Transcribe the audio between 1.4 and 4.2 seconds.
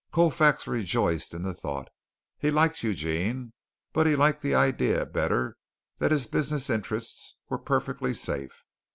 the thought. He liked Eugene, but he